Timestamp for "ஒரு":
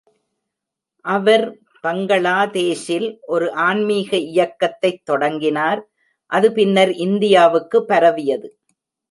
3.27-3.47